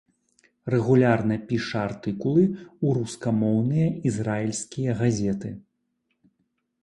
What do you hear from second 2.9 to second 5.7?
рускамоўныя ізраільскія газеты.